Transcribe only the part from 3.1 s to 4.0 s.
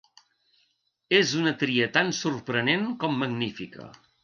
magnífica.